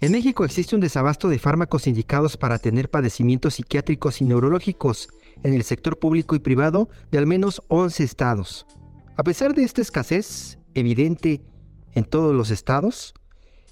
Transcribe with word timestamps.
En 0.00 0.12
México 0.12 0.44
existe 0.44 0.76
un 0.76 0.80
desabasto 0.80 1.28
de 1.28 1.40
fármacos 1.40 1.88
indicados 1.88 2.36
para 2.36 2.60
tener 2.60 2.88
padecimientos 2.88 3.54
psiquiátricos 3.54 4.20
y 4.20 4.24
neurológicos 4.26 5.08
en 5.42 5.54
el 5.54 5.64
sector 5.64 5.98
público 5.98 6.36
y 6.36 6.38
privado 6.38 6.88
de 7.10 7.18
al 7.18 7.26
menos 7.26 7.62
11 7.66 8.04
estados. 8.04 8.64
A 9.16 9.24
pesar 9.24 9.54
de 9.54 9.64
esta 9.64 9.82
escasez 9.82 10.60
evidente 10.74 11.42
en 11.94 12.04
todos 12.04 12.32
los 12.32 12.52
estados, 12.52 13.12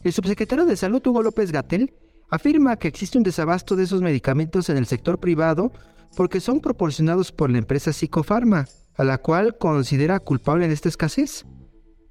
el 0.02 0.12
subsecretario 0.12 0.66
de 0.66 0.76
Salud 0.76 1.06
Hugo 1.06 1.22
López 1.22 1.52
Gatel 1.52 1.94
afirma 2.28 2.76
que 2.76 2.88
existe 2.88 3.18
un 3.18 3.24
desabasto 3.24 3.76
de 3.76 3.84
esos 3.84 4.02
medicamentos 4.02 4.68
en 4.68 4.78
el 4.78 4.86
sector 4.86 5.20
privado 5.20 5.72
porque 6.16 6.40
son 6.40 6.60
proporcionados 6.60 7.30
por 7.30 7.50
la 7.50 7.58
empresa 7.58 7.92
Psicofarma, 7.92 8.66
a 8.96 9.04
la 9.04 9.18
cual 9.18 9.58
considera 9.58 10.18
culpable 10.18 10.66
de 10.66 10.74
esta 10.74 10.88
escasez. 10.88 11.46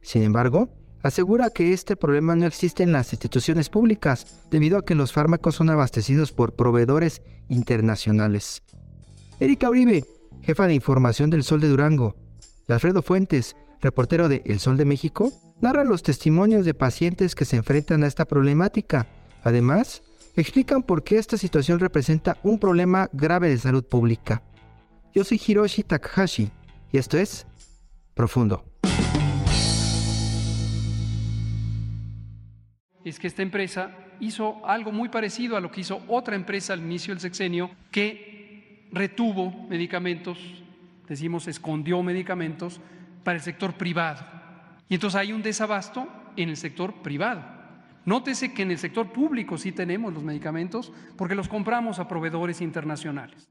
Sin 0.01 0.23
embargo, 0.23 0.69
asegura 1.05 1.51
que 1.51 1.71
este 1.71 1.95
problema 1.95 2.35
no 2.35 2.47
existe 2.47 2.81
en 2.81 2.91
las 2.91 3.13
instituciones 3.13 3.69
públicas, 3.69 4.41
debido 4.49 4.79
a 4.79 4.83
que 4.83 4.95
los 4.95 5.13
fármacos 5.13 5.53
son 5.53 5.69
abastecidos 5.69 6.31
por 6.31 6.55
proveedores 6.55 7.21
internacionales. 7.47 8.63
Erika 9.39 9.69
Uribe, 9.69 10.03
jefa 10.41 10.65
de 10.65 10.73
información 10.73 11.29
del 11.29 11.43
Sol 11.43 11.61
de 11.61 11.67
Durango, 11.67 12.15
y 12.67 12.73
Alfredo 12.73 13.03
Fuentes, 13.03 13.55
reportero 13.81 14.29
de 14.29 14.41
El 14.45 14.59
Sol 14.59 14.77
de 14.77 14.85
México, 14.85 15.31
narra 15.61 15.83
los 15.83 16.01
testimonios 16.01 16.65
de 16.65 16.73
pacientes 16.73 17.35
que 17.35 17.45
se 17.45 17.57
enfrentan 17.57 18.03
a 18.03 18.07
esta 18.07 18.25
problemática. 18.25 19.07
Además, 19.43 20.01
explican 20.35 20.81
por 20.81 21.03
qué 21.03 21.19
esta 21.19 21.37
situación 21.37 21.79
representa 21.79 22.37
un 22.41 22.57
problema 22.57 23.09
grave 23.13 23.49
de 23.49 23.59
salud 23.59 23.83
pública. 23.83 24.41
Yo 25.13 25.23
soy 25.23 25.39
Hiroshi 25.45 25.83
Takahashi 25.83 26.51
y 26.91 26.97
esto 26.97 27.19
es 27.19 27.45
Profundo. 28.15 28.63
Es 33.05 33.19
que 33.19 33.27
esta 33.27 33.43
empresa 33.43 33.91
hizo 34.19 34.67
algo 34.67 34.91
muy 34.91 35.09
parecido 35.09 35.55
a 35.55 35.61
lo 35.61 35.71
que 35.71 35.81
hizo 35.81 36.01
otra 36.07 36.35
empresa 36.35 36.73
al 36.73 36.81
inicio 36.81 37.13
del 37.13 37.21
sexenio, 37.21 37.69
que 37.91 38.87
retuvo 38.91 39.67
medicamentos, 39.69 40.39
decimos 41.07 41.47
escondió 41.47 42.01
medicamentos 42.01 42.81
para 43.23 43.37
el 43.37 43.43
sector 43.43 43.75
privado. 43.75 44.25
Y 44.89 44.95
entonces 44.95 45.19
hay 45.19 45.33
un 45.33 45.43
desabasto 45.43 46.07
en 46.35 46.49
el 46.49 46.57
sector 46.57 46.95
privado. 47.03 47.43
Nótese 48.05 48.53
que 48.53 48.63
en 48.63 48.71
el 48.71 48.79
sector 48.79 49.11
público 49.11 49.57
sí 49.59 49.71
tenemos 49.71 50.11
los 50.11 50.23
medicamentos 50.23 50.91
porque 51.15 51.35
los 51.35 51.47
compramos 51.47 51.99
a 51.99 52.07
proveedores 52.07 52.59
internacionales. 52.59 53.47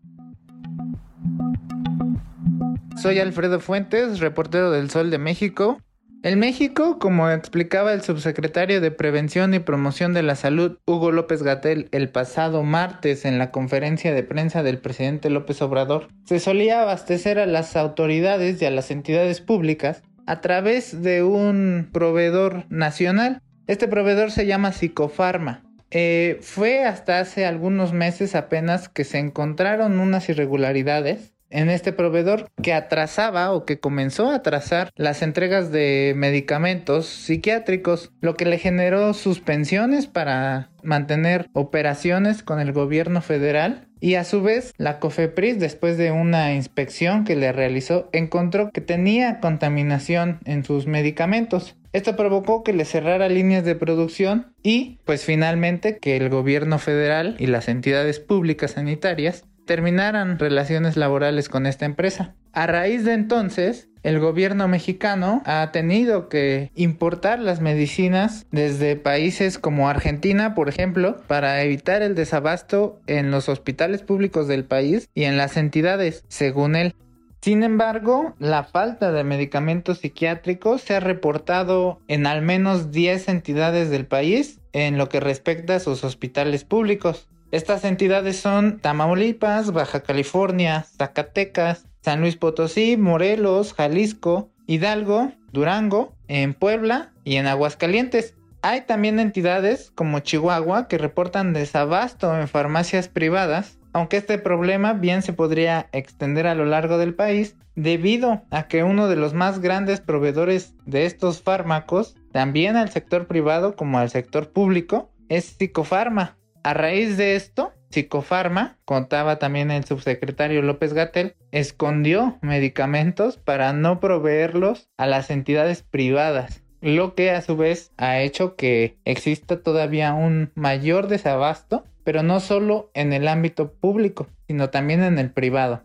Soy 2.97 3.21
Alfredo 3.21 3.61
Fuentes, 3.61 4.19
reportero 4.19 4.73
del 4.73 4.91
Sol 4.91 5.11
de 5.11 5.19
México. 5.19 5.81
En 6.25 6.39
México, 6.39 6.99
como 6.99 7.29
explicaba 7.29 7.93
el 7.93 8.01
subsecretario 8.01 8.81
de 8.81 8.91
Prevención 8.91 9.53
y 9.53 9.59
Promoción 9.59 10.15
de 10.15 10.23
la 10.23 10.37
Salud, 10.37 10.79
Hugo 10.87 11.13
López 11.13 11.43
Gatel, 11.43 11.91
el 11.93 12.09
pasado 12.09 12.63
martes 12.63 13.27
en 13.27 13.37
la 13.37 13.51
conferencia 13.51 14.15
de 14.15 14.23
prensa 14.23 14.63
del 14.63 14.79
presidente 14.79 15.29
López 15.29 15.61
Obrador, 15.61 16.09
se 16.25 16.41
solía 16.41 16.81
abastecer 16.81 17.39
a 17.39 17.45
las 17.45 17.77
autoridades 17.77 18.63
y 18.63 18.65
a 18.65 18.71
las 18.71 18.91
entidades 18.91 19.43
públicas 19.43 20.03
a 20.27 20.41
través 20.41 21.03
de 21.03 21.23
un 21.23 21.91
proveedor 21.93 22.65
nacional. 22.71 23.43
Este 23.67 23.87
proveedor 23.87 24.31
se 24.31 24.47
llama 24.47 24.73
Psicofarma. 24.73 25.63
Eh, 25.91 26.39
fue 26.41 26.85
hasta 26.85 27.21
hace 27.21 27.45
algunos 27.45 27.93
meses 27.93 28.35
apenas 28.35 28.89
que 28.89 29.05
se 29.05 29.19
encontraron 29.19 30.01
unas 30.01 30.27
irregularidades 30.31 31.34
en 31.55 31.71
este 31.71 31.93
proveedor 31.93 32.49
que 32.63 32.75
atrasaba 32.75 33.53
o 33.53 33.65
que 33.65 33.79
comenzó 33.79 34.31
a 34.31 34.37
atrasar 34.37 34.91
las 34.97 35.23
entregas 35.23 35.71
de 35.71 36.13
medicamentos 36.17 37.07
psiquiátricos, 37.07 38.11
lo 38.21 38.35
que 38.35 38.45
le 38.45 38.59
generó 38.59 39.15
suspensiones 39.15 40.07
para 40.07 40.71
mantener 40.83 41.49
operaciones 41.53 42.43
con 42.43 42.61
el 42.61 42.73
gobierno 42.73 43.23
federal 43.23 43.87
y 44.01 44.17
a 44.17 44.25
su 44.25 44.43
vez 44.43 44.75
la 44.77 44.99
COFEPRIS 44.99 45.59
después 45.61 45.97
de 45.97 46.11
una 46.11 46.53
inspección 46.55 47.25
que 47.25 47.37
le 47.37 47.53
realizó 47.53 48.11
encontró 48.13 48.71
que 48.71 48.83
tenía 48.83 49.41
contaminación 49.41 50.41
en 50.45 50.65
sus 50.65 50.87
medicamentos. 50.87 51.77
Esto 51.95 52.17
provocó 52.17 52.65
que 52.65 52.73
le 52.73 52.85
cerrara 52.85 53.29
líneas 53.29 53.65
de 53.65 53.77
producción 53.77 54.53
y 54.63 54.99
pues 55.05 55.25
finalmente 55.25 55.99
que 55.99 56.17
el 56.17 56.29
gobierno 56.29 56.81
federal 56.81 57.37
y 57.39 57.47
las 57.47 57.69
entidades 57.69 58.19
públicas 58.19 58.73
sanitarias 58.73 59.45
terminaran 59.65 60.39
relaciones 60.39 60.97
laborales 60.97 61.49
con 61.49 61.67
esta 61.67 61.85
empresa. 61.85 62.35
A 62.53 62.67
raíz 62.67 63.05
de 63.05 63.15
entonces, 63.15 63.89
el 64.05 64.21
gobierno 64.21 64.69
mexicano 64.69 65.43
ha 65.47 65.73
tenido 65.73 66.29
que 66.29 66.71
importar 66.75 67.39
las 67.39 67.61
medicinas 67.61 68.47
desde 68.53 68.97
países 68.97 69.59
como 69.59 69.89
Argentina, 69.89 70.55
por 70.55 70.69
ejemplo, 70.69 71.17
para 71.27 71.63
evitar 71.63 72.03
el 72.03 72.15
desabasto 72.15 73.01
en 73.07 73.31
los 73.31 73.49
hospitales 73.49 74.03
públicos 74.03 74.47
del 74.47 74.65
país 74.65 75.09
y 75.15 75.25
en 75.25 75.37
las 75.37 75.57
entidades, 75.57 76.25
según 76.29 76.77
él. 76.77 76.95
Sin 77.41 77.63
embargo, 77.63 78.35
la 78.39 78.65
falta 78.65 79.13
de 79.13 79.25
medicamentos 79.25 79.99
psiquiátricos 79.99 80.81
se 80.81 80.95
ha 80.95 81.01
reportado 81.01 81.99
en 82.09 82.27
al 82.27 82.41
menos 82.41 82.91
10 82.91 83.29
entidades 83.29 83.91
del 83.91 84.07
país 84.07 84.61
en 84.73 84.97
lo 84.97 85.09
que 85.09 85.21
respecta 85.21 85.75
a 85.77 85.81
sus 85.81 86.05
hospitales 86.05 86.65
públicos. 86.65 87.29
Estas 87.55 87.85
entidades 87.85 88.41
son 88.41 88.81
Tamaulipas, 88.81 89.71
Baja 89.71 90.01
California, 90.01 90.85
Zacatecas, 90.99 91.87
San 92.03 92.21
Luis 92.21 92.35
Potosí, 92.35 92.97
Morelos, 92.97 93.75
Jalisco, 93.75 94.51
Hidalgo, 94.67 95.31
Durango, 95.53 96.17
en 96.27 96.55
Puebla 96.55 97.13
y 97.23 97.37
en 97.37 97.47
Aguascalientes. 97.47 98.35
Hay 98.63 98.81
también 98.81 99.21
entidades 99.21 99.93
como 99.95 100.19
Chihuahua 100.19 100.89
que 100.89 100.99
reportan 100.99 101.53
desabasto 101.53 102.37
en 102.37 102.49
farmacias 102.49 103.07
privadas, 103.07 103.79
aunque 103.93 104.17
este 104.17 104.39
problema 104.39 104.93
bien 104.93 105.23
se 105.23 105.33
podría 105.33 105.89
extender 105.93 106.49
a 106.49 106.57
lo 106.57 106.65
largo 106.65 106.99
del 106.99 107.15
país 107.15 107.55
debido 107.77 108.43
a 108.51 108.67
que 108.67 108.83
uno 108.83 109.07
de 109.07 109.15
los 109.15 109.33
más 109.33 109.61
grandes 109.61 110.01
proveedores 110.01 110.75
de 110.87 111.07
estos 111.07 111.41
fármacos, 111.41 112.17
también 112.33 112.75
al 112.75 112.91
sector 112.91 113.29
privado 113.29 113.77
como 113.77 113.99
al 113.99 114.11
sector 114.11 114.51
público, 114.51 115.13
es 115.29 115.45
Psicofarma, 115.57 116.37
a 116.65 116.75
raíz 116.75 117.17
de 117.19 117.37
esto, 117.37 117.73
Psicofarma, 117.91 118.79
contaba 118.87 119.39
también 119.39 119.71
el 119.71 119.85
subsecretario 119.85 120.63
López 120.63 120.95
Gatel, 120.95 121.37
escondió 121.53 122.39
medicamentos 122.41 123.37
para 123.37 123.73
no 123.73 124.01
proveerlos 124.01 124.89
a 124.97 125.07
las 125.07 125.31
entidades 125.31 125.83
privadas, 125.83 126.65
lo 126.81 127.15
que 127.15 127.31
a 127.31 127.43
su 127.43 127.57
vez 127.57 127.93
ha 127.99 128.19
hecho 128.21 128.57
que 128.57 128.97
exista 129.05 129.63
todavía 129.63 130.15
un 130.15 130.51
mayor 130.55 131.09
desabasto, 131.09 131.85
pero 132.03 132.23
no 132.23 132.41
solo 132.41 132.91
en 132.95 133.13
el 133.13 133.29
ámbito 133.29 133.73
público, 133.75 134.27
sino 134.49 134.71
también 134.71 135.03
en 135.03 135.19
el 135.19 135.31
privado. 135.31 135.83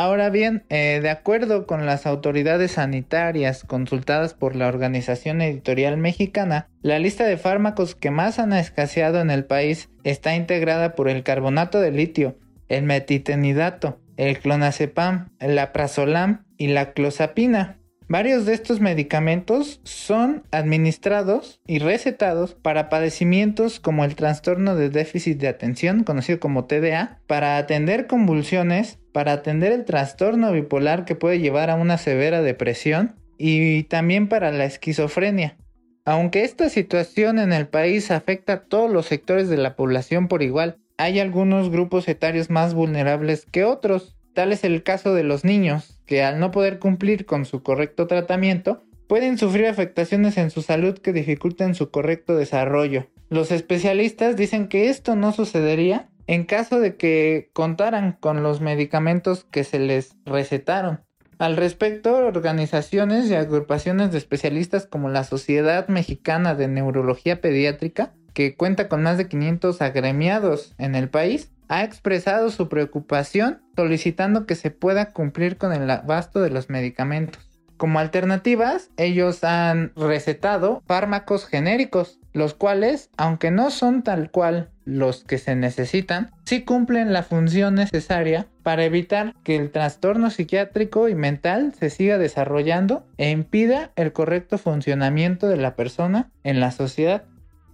Ahora 0.00 0.30
bien, 0.30 0.62
eh, 0.68 1.00
de 1.02 1.10
acuerdo 1.10 1.66
con 1.66 1.84
las 1.84 2.06
autoridades 2.06 2.70
sanitarias 2.70 3.64
consultadas 3.64 4.32
por 4.32 4.54
la 4.54 4.68
Organización 4.68 5.42
Editorial 5.42 5.96
Mexicana, 5.96 6.68
la 6.82 7.00
lista 7.00 7.24
de 7.24 7.36
fármacos 7.36 7.96
que 7.96 8.12
más 8.12 8.38
han 8.38 8.52
escaseado 8.52 9.20
en 9.20 9.32
el 9.32 9.44
país 9.44 9.90
está 10.04 10.36
integrada 10.36 10.94
por 10.94 11.08
el 11.08 11.24
carbonato 11.24 11.80
de 11.80 11.90
litio, 11.90 12.38
el 12.68 12.84
metitenidato, 12.84 13.98
el 14.16 14.38
clonazepam, 14.38 15.30
el 15.40 15.58
aprazolam 15.58 16.44
y 16.56 16.68
la 16.68 16.92
clozapina. 16.92 17.77
Varios 18.10 18.46
de 18.46 18.54
estos 18.54 18.80
medicamentos 18.80 19.82
son 19.84 20.42
administrados 20.50 21.60
y 21.66 21.78
recetados 21.78 22.54
para 22.54 22.88
padecimientos 22.88 23.80
como 23.80 24.02
el 24.02 24.14
trastorno 24.14 24.74
de 24.76 24.88
déficit 24.88 25.38
de 25.38 25.48
atención, 25.48 26.04
conocido 26.04 26.40
como 26.40 26.64
TDA, 26.64 27.20
para 27.26 27.58
atender 27.58 28.06
convulsiones, 28.06 28.98
para 29.12 29.32
atender 29.32 29.72
el 29.72 29.84
trastorno 29.84 30.52
bipolar 30.52 31.04
que 31.04 31.16
puede 31.16 31.38
llevar 31.38 31.68
a 31.68 31.74
una 31.74 31.98
severa 31.98 32.40
depresión 32.40 33.14
y 33.36 33.82
también 33.84 34.28
para 34.28 34.52
la 34.52 34.64
esquizofrenia. 34.64 35.58
Aunque 36.06 36.44
esta 36.44 36.70
situación 36.70 37.38
en 37.38 37.52
el 37.52 37.68
país 37.68 38.10
afecta 38.10 38.54
a 38.54 38.60
todos 38.62 38.90
los 38.90 39.04
sectores 39.04 39.50
de 39.50 39.58
la 39.58 39.76
población 39.76 40.28
por 40.28 40.42
igual, 40.42 40.78
hay 40.96 41.20
algunos 41.20 41.70
grupos 41.70 42.08
etarios 42.08 42.48
más 42.48 42.72
vulnerables 42.72 43.44
que 43.44 43.64
otros. 43.64 44.17
Tal 44.38 44.52
es 44.52 44.62
el 44.62 44.84
caso 44.84 45.14
de 45.14 45.24
los 45.24 45.44
niños, 45.44 45.98
que 46.06 46.22
al 46.22 46.38
no 46.38 46.52
poder 46.52 46.78
cumplir 46.78 47.26
con 47.26 47.44
su 47.44 47.64
correcto 47.64 48.06
tratamiento, 48.06 48.84
pueden 49.08 49.36
sufrir 49.36 49.66
afectaciones 49.66 50.38
en 50.38 50.52
su 50.52 50.62
salud 50.62 50.96
que 50.96 51.12
dificulten 51.12 51.74
su 51.74 51.90
correcto 51.90 52.36
desarrollo. 52.36 53.08
Los 53.30 53.50
especialistas 53.50 54.36
dicen 54.36 54.68
que 54.68 54.90
esto 54.90 55.16
no 55.16 55.32
sucedería 55.32 56.08
en 56.28 56.44
caso 56.44 56.78
de 56.78 56.94
que 56.94 57.50
contaran 57.52 58.12
con 58.12 58.44
los 58.44 58.60
medicamentos 58.60 59.42
que 59.42 59.64
se 59.64 59.80
les 59.80 60.14
recetaron. 60.24 61.00
Al 61.40 61.56
respecto, 61.56 62.16
organizaciones 62.18 63.28
y 63.28 63.34
agrupaciones 63.34 64.12
de 64.12 64.18
especialistas 64.18 64.86
como 64.86 65.08
la 65.08 65.24
Sociedad 65.24 65.88
Mexicana 65.88 66.54
de 66.54 66.68
Neurología 66.68 67.40
Pediátrica, 67.40 68.14
que 68.34 68.54
cuenta 68.54 68.86
con 68.88 69.02
más 69.02 69.18
de 69.18 69.26
500 69.26 69.82
agremiados 69.82 70.76
en 70.78 70.94
el 70.94 71.08
país, 71.08 71.50
ha 71.68 71.84
expresado 71.84 72.50
su 72.50 72.68
preocupación 72.68 73.60
solicitando 73.76 74.46
que 74.46 74.54
se 74.54 74.70
pueda 74.70 75.12
cumplir 75.12 75.56
con 75.56 75.72
el 75.72 75.90
abasto 75.90 76.40
de 76.40 76.50
los 76.50 76.70
medicamentos. 76.70 77.48
Como 77.78 78.00
alternativas, 78.00 78.90
ellos 78.96 79.44
han 79.44 79.92
recetado 79.94 80.82
fármacos 80.86 81.46
genéricos, 81.46 82.18
los 82.32 82.54
cuales, 82.54 83.08
aunque 83.16 83.52
no 83.52 83.70
son 83.70 84.02
tal 84.02 84.32
cual 84.32 84.70
los 84.84 85.22
que 85.22 85.38
se 85.38 85.54
necesitan, 85.54 86.32
sí 86.44 86.64
cumplen 86.64 87.12
la 87.12 87.22
función 87.22 87.76
necesaria 87.76 88.48
para 88.64 88.84
evitar 88.84 89.32
que 89.44 89.54
el 89.54 89.70
trastorno 89.70 90.30
psiquiátrico 90.30 91.08
y 91.08 91.14
mental 91.14 91.72
se 91.78 91.88
siga 91.88 92.18
desarrollando 92.18 93.06
e 93.16 93.30
impida 93.30 93.92
el 93.94 94.12
correcto 94.12 94.58
funcionamiento 94.58 95.46
de 95.48 95.58
la 95.58 95.76
persona 95.76 96.32
en 96.42 96.58
la 96.58 96.72
sociedad. 96.72 97.26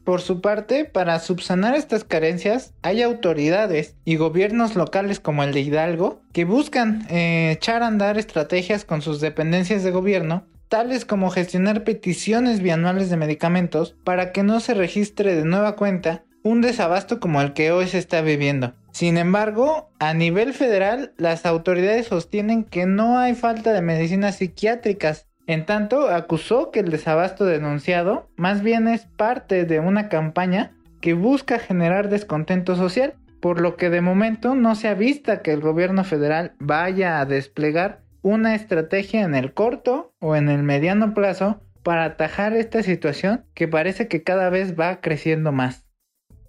Por 0.05 0.21
su 0.21 0.43
parte, 0.43 0.85
para 0.85 1.19
subsanar 1.19 1.75
estas 1.75 2.05
carencias, 2.05 2.75
hay 2.83 3.01
autoridades 3.01 3.97
y 4.05 4.17
gobiernos 4.17 4.77
locales 4.77 5.19
como 5.19 5.43
el 5.43 5.53
de 5.55 5.61
Hidalgo 5.61 6.21
que 6.33 6.45
buscan 6.45 7.07
eh, 7.09 7.53
echar 7.53 7.83
a 7.83 7.87
andar 7.87 8.19
estrategias 8.19 8.85
con 8.85 9.01
sus 9.01 9.23
dependencias 9.23 9.83
de 9.83 9.91
gobierno, 9.91 10.47
tales 10.69 11.07
como 11.07 11.31
gestionar 11.31 11.85
peticiones 11.85 12.61
bianuales 12.61 13.09
de 13.09 13.17
medicamentos 13.17 13.97
para 14.05 14.33
que 14.33 14.43
no 14.43 14.61
se 14.61 14.75
registre 14.75 15.35
de 15.35 15.45
nueva 15.47 15.75
cuenta 15.75 16.25
un 16.43 16.61
desabasto 16.61 17.19
como 17.19 17.41
el 17.41 17.55
que 17.55 17.73
hoy 17.73 17.89
se 17.89 17.97
está 17.97 18.21
viviendo. 18.21 18.75
Sin 18.93 19.17
embargo, 19.17 19.91
a 19.99 20.13
nivel 20.13 20.53
federal, 20.53 21.15
las 21.17 21.47
autoridades 21.47 22.09
sostienen 22.09 22.65
que 22.65 22.85
no 22.85 23.19
hay 23.19 23.35
falta 23.35 23.73
de 23.73 23.81
medicinas 23.81 24.37
psiquiátricas 24.37 25.27
en 25.47 25.67
tanto, 25.67 26.09
acusó 26.09 26.71
que 26.71 26.81
el 26.81 26.91
desabasto 26.91 27.45
denunciado 27.45 28.29
más 28.37 28.63
bien 28.63 28.89
es 28.89 29.05
parte 29.05 29.65
de 29.65 29.81
una 29.81 30.09
campaña 30.09 30.73
que 31.01 31.13
busca 31.13 31.59
generar 31.59 32.09
descontento 32.09 32.77
social, 32.77 33.15
por 33.41 33.61
lo 33.61 33.77
que 33.77 33.91
de 33.91 34.01
momento 34.01 34.55
no 34.55 34.75
se 34.75 34.89
ha 34.89 34.95
visto 34.95 35.43
que 35.43 35.53
el 35.53 35.61
gobierno 35.61 36.03
federal 36.03 36.55
vaya 36.59 37.21
a 37.21 37.27
desplegar 37.27 38.01
una 38.23 38.55
estrategia 38.55 39.21
en 39.21 39.35
el 39.35 39.53
corto 39.53 40.15
o 40.19 40.35
en 40.35 40.49
el 40.49 40.63
mediano 40.63 41.13
plazo 41.13 41.61
para 41.83 42.05
atajar 42.05 42.55
esta 42.55 42.83
situación 42.83 43.45
que 43.53 43.69
parece 43.69 44.09
que 44.09 44.23
cada 44.23 44.49
vez 44.49 44.81
va 44.81 45.03
creciendo 45.03 45.53
más. 45.53 45.85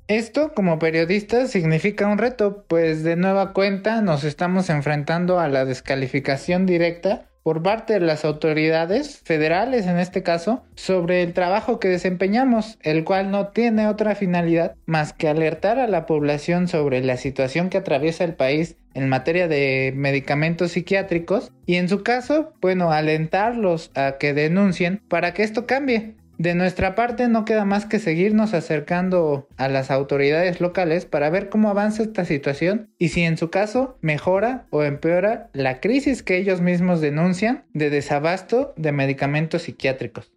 Esto 0.08 0.54
como 0.54 0.80
periodistas 0.80 1.52
significa 1.52 2.08
un 2.08 2.18
reto, 2.18 2.64
pues 2.70 3.04
de 3.04 3.18
nueva 3.18 3.52
cuenta 3.52 4.02
nos 4.02 4.24
estamos 4.24 4.70
enfrentando 4.70 5.40
a 5.40 5.50
la 5.50 5.66
descalificación 5.66 6.66
directa 6.66 7.28
por 7.46 7.62
parte 7.62 7.94
de 7.94 8.00
las 8.00 8.26
autoridades 8.26 9.22
federales 9.24 9.86
en 9.86 10.00
este 10.00 10.24
caso 10.24 10.64
sobre 10.74 11.22
el 11.22 11.34
trabajo 11.34 11.80
que 11.80 11.88
desempeñamos, 11.90 12.80
el 12.82 13.04
cual 13.04 13.30
no 13.30 13.50
tiene 13.50 13.88
otra 13.88 14.16
finalidad 14.16 14.74
más 14.88 15.14
que 15.14 15.28
alertar 15.28 15.78
a 15.78 15.86
la 15.86 16.08
población 16.08 16.68
sobre 16.68 17.04
la 17.04 17.18
situación 17.18 17.70
que 17.70 17.78
atraviesa 17.78 18.24
el 18.24 18.34
país 18.34 18.78
en 18.96 19.10
materia 19.10 19.48
de 19.48 19.94
medicamentos 19.96 20.72
psiquiátricos 20.72 21.52
y 21.68 21.76
en 21.76 21.88
su 21.88 22.02
caso, 22.02 22.52
bueno, 22.62 22.92
alentarlos 22.92 23.92
a 23.94 24.18
que 24.18 24.34
denuncien 24.34 25.04
para 25.08 25.36
que 25.36 25.44
esto 25.44 25.68
cambie. 25.68 26.16
De 26.38 26.54
nuestra 26.54 26.96
parte 26.96 27.30
no 27.30 27.46
queda 27.46 27.64
más 27.64 27.86
que 27.86 27.98
seguirnos 27.98 28.54
acercando 28.54 29.48
a 29.56 29.70
las 29.70 29.90
autoridades 29.90 30.60
locales 30.60 31.06
para 31.06 31.30
ver 31.30 31.48
cómo 31.48 31.70
avanza 31.70 32.04
esta 32.04 32.26
situación 32.26 32.90
y 32.98 33.10
si 33.10 33.24
en 33.24 33.38
su 33.38 33.50
caso 33.50 33.98
mejora 34.02 34.66
o 34.70 34.84
empeora 34.84 35.50
la 35.54 35.80
crisis 35.80 36.24
que 36.24 36.38
ellos 36.38 36.60
mismos 36.60 37.00
denuncian 37.00 37.64
de 37.74 37.90
desabasto 37.90 38.74
de 38.76 38.92
medicamentos 38.92 39.64
psiquiátricos. 39.64 40.34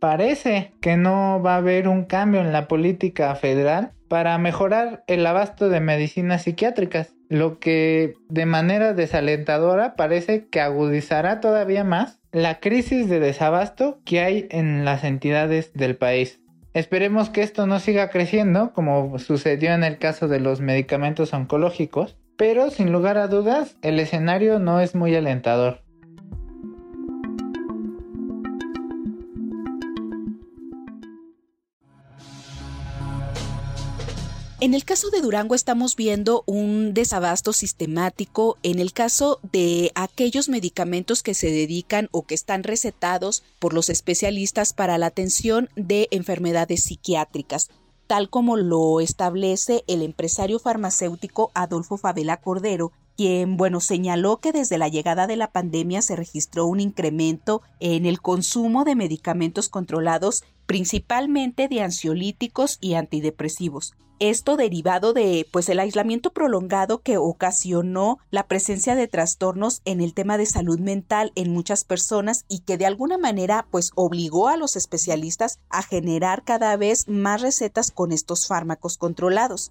Parece 0.00 0.72
que 0.80 0.96
no 0.96 1.40
va 1.44 1.54
a 1.54 1.58
haber 1.58 1.86
un 1.86 2.04
cambio 2.04 2.40
en 2.40 2.52
la 2.52 2.66
política 2.66 3.34
federal 3.36 3.92
para 4.08 4.36
mejorar 4.38 5.04
el 5.06 5.24
abasto 5.26 5.68
de 5.68 5.80
medicinas 5.80 6.42
psiquiátricas, 6.42 7.14
lo 7.28 7.58
que 7.58 8.14
de 8.28 8.46
manera 8.46 8.94
desalentadora 8.94 9.94
parece 9.96 10.48
que 10.48 10.60
agudizará 10.60 11.40
todavía 11.40 11.84
más 11.84 12.18
la 12.32 12.60
crisis 12.60 13.08
de 13.08 13.20
desabasto 13.20 14.00
que 14.04 14.20
hay 14.20 14.46
en 14.50 14.84
las 14.84 15.04
entidades 15.04 15.72
del 15.74 15.96
país. 15.96 16.40
Esperemos 16.74 17.30
que 17.30 17.42
esto 17.42 17.66
no 17.66 17.80
siga 17.80 18.10
creciendo 18.10 18.72
como 18.72 19.18
sucedió 19.18 19.72
en 19.72 19.84
el 19.84 19.98
caso 19.98 20.28
de 20.28 20.40
los 20.40 20.60
medicamentos 20.60 21.32
oncológicos, 21.32 22.16
pero 22.36 22.70
sin 22.70 22.92
lugar 22.92 23.18
a 23.18 23.26
dudas 23.26 23.76
el 23.82 23.98
escenario 23.98 24.58
no 24.58 24.80
es 24.80 24.94
muy 24.94 25.14
alentador. 25.14 25.82
En 34.60 34.74
el 34.74 34.84
caso 34.84 35.10
de 35.10 35.20
Durango 35.20 35.54
estamos 35.54 35.94
viendo 35.94 36.42
un 36.46 36.92
desabasto 36.92 37.52
sistemático 37.52 38.58
en 38.64 38.80
el 38.80 38.92
caso 38.92 39.38
de 39.52 39.92
aquellos 39.94 40.48
medicamentos 40.48 41.22
que 41.22 41.34
se 41.34 41.52
dedican 41.52 42.08
o 42.10 42.22
que 42.22 42.34
están 42.34 42.64
recetados 42.64 43.44
por 43.60 43.72
los 43.72 43.88
especialistas 43.88 44.72
para 44.72 44.98
la 44.98 45.06
atención 45.06 45.68
de 45.76 46.08
enfermedades 46.10 46.82
psiquiátricas 46.82 47.70
tal 48.08 48.30
como 48.30 48.56
lo 48.56 49.00
establece 49.00 49.84
el 49.86 50.02
empresario 50.02 50.58
farmacéutico 50.58 51.52
Adolfo 51.54 51.98
Favela 51.98 52.38
Cordero, 52.38 52.90
quien, 53.16 53.56
bueno, 53.56 53.80
señaló 53.80 54.38
que 54.38 54.50
desde 54.50 54.78
la 54.78 54.88
llegada 54.88 55.26
de 55.26 55.36
la 55.36 55.52
pandemia 55.52 56.02
se 56.02 56.16
registró 56.16 56.66
un 56.66 56.80
incremento 56.80 57.62
en 57.80 58.06
el 58.06 58.20
consumo 58.20 58.84
de 58.84 58.96
medicamentos 58.96 59.68
controlados, 59.68 60.42
principalmente 60.66 61.68
de 61.68 61.82
ansiolíticos 61.82 62.78
y 62.80 62.94
antidepresivos. 62.94 63.92
Esto 64.20 64.56
derivado 64.56 65.12
de 65.12 65.46
pues 65.52 65.68
el 65.68 65.78
aislamiento 65.78 66.32
prolongado 66.32 67.02
que 67.02 67.18
ocasionó 67.18 68.18
la 68.30 68.48
presencia 68.48 68.96
de 68.96 69.06
trastornos 69.06 69.80
en 69.84 70.00
el 70.00 70.12
tema 70.12 70.36
de 70.36 70.46
salud 70.46 70.80
mental 70.80 71.30
en 71.36 71.52
muchas 71.52 71.84
personas 71.84 72.44
y 72.48 72.60
que 72.60 72.76
de 72.76 72.86
alguna 72.86 73.16
manera 73.16 73.68
pues 73.70 73.92
obligó 73.94 74.48
a 74.48 74.56
los 74.56 74.74
especialistas 74.74 75.60
a 75.70 75.84
generar 75.84 76.42
cada 76.42 76.76
vez 76.76 77.06
más 77.06 77.42
recetas 77.42 77.92
con 77.92 78.10
estos 78.10 78.48
fármacos 78.48 78.98
controlados. 78.98 79.70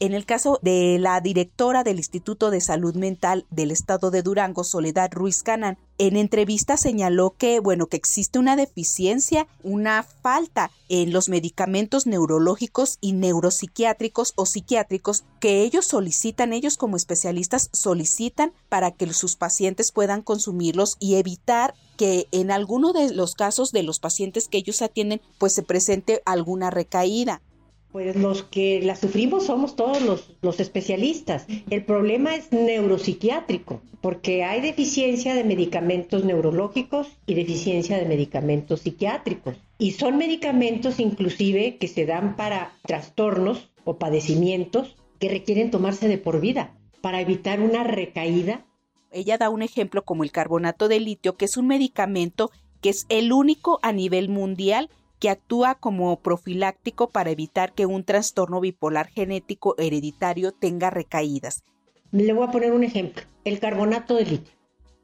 En 0.00 0.14
el 0.14 0.26
caso 0.26 0.60
de 0.62 0.96
la 1.00 1.20
directora 1.20 1.82
del 1.82 1.96
Instituto 1.96 2.52
de 2.52 2.60
Salud 2.60 2.94
Mental 2.94 3.46
del 3.50 3.72
Estado 3.72 4.12
de 4.12 4.22
Durango, 4.22 4.62
Soledad 4.62 5.10
Ruiz 5.12 5.42
Canán, 5.42 5.76
en 5.98 6.16
entrevista 6.16 6.76
señaló 6.76 7.34
que, 7.36 7.58
bueno, 7.58 7.88
que 7.88 7.96
existe 7.96 8.38
una 8.38 8.54
deficiencia, 8.54 9.48
una 9.64 10.04
falta 10.04 10.70
en 10.88 11.12
los 11.12 11.28
medicamentos 11.28 12.06
neurológicos 12.06 12.98
y 13.00 13.12
neuropsiquiátricos 13.12 14.34
o 14.36 14.46
psiquiátricos 14.46 15.24
que 15.40 15.62
ellos 15.62 15.86
solicitan, 15.86 16.52
ellos 16.52 16.76
como 16.76 16.96
especialistas 16.96 17.68
solicitan 17.72 18.52
para 18.68 18.92
que 18.92 19.12
sus 19.12 19.34
pacientes 19.34 19.90
puedan 19.90 20.22
consumirlos 20.22 20.96
y 21.00 21.16
evitar 21.16 21.74
que 21.96 22.28
en 22.30 22.52
alguno 22.52 22.92
de 22.92 23.12
los 23.12 23.34
casos 23.34 23.72
de 23.72 23.82
los 23.82 23.98
pacientes 23.98 24.46
que 24.46 24.58
ellos 24.58 24.80
atienden 24.80 25.20
pues 25.38 25.52
se 25.52 25.64
presente 25.64 26.22
alguna 26.24 26.70
recaída. 26.70 27.42
Pues 27.90 28.16
los 28.16 28.42
que 28.42 28.82
la 28.82 28.96
sufrimos 28.96 29.46
somos 29.46 29.74
todos 29.74 30.02
los, 30.42 30.60
especialistas. 30.60 31.46
El 31.70 31.84
problema 31.84 32.34
es 32.34 32.52
neuropsiquiátrico, 32.52 33.80
porque 34.02 34.44
hay 34.44 34.60
deficiencia 34.60 35.34
de 35.34 35.44
medicamentos 35.44 36.24
neurológicos 36.24 37.08
y 37.26 37.34
deficiencia 37.34 37.96
de 37.96 38.04
medicamentos 38.04 38.80
psiquiátricos. 38.80 39.56
Y 39.78 39.92
son 39.92 40.18
medicamentos 40.18 41.00
inclusive 41.00 41.78
que 41.78 41.88
se 41.88 42.04
dan 42.04 42.36
para 42.36 42.72
trastornos 42.82 43.70
o 43.84 43.98
padecimientos 43.98 44.96
que 45.18 45.30
requieren 45.30 45.70
tomarse 45.70 46.08
de 46.08 46.18
por 46.18 46.40
vida 46.40 46.74
para 47.00 47.20
evitar 47.20 47.60
una 47.60 47.84
recaída. 47.84 48.66
Ella 49.10 49.38
da 49.38 49.48
un 49.48 49.62
ejemplo 49.62 50.04
como 50.04 50.24
el 50.24 50.32
carbonato 50.32 50.88
de 50.88 51.00
litio, 51.00 51.36
que 51.36 51.46
es 51.46 51.56
un 51.56 51.66
medicamento 51.66 52.50
que 52.80 52.90
es 52.90 53.06
el 53.08 53.32
único 53.32 53.78
a 53.82 53.92
nivel 53.92 54.28
mundial 54.28 54.90
que 55.18 55.30
actúa 55.30 55.74
como 55.74 56.20
profiláctico 56.20 57.10
para 57.10 57.30
evitar 57.30 57.72
que 57.72 57.86
un 57.86 58.04
trastorno 58.04 58.60
bipolar 58.60 59.08
genético 59.08 59.74
hereditario 59.78 60.52
tenga 60.52 60.90
recaídas. 60.90 61.64
Le 62.12 62.32
voy 62.32 62.46
a 62.46 62.50
poner 62.50 62.72
un 62.72 62.84
ejemplo, 62.84 63.22
el 63.44 63.58
carbonato 63.58 64.14
de 64.14 64.24
litio. 64.24 64.54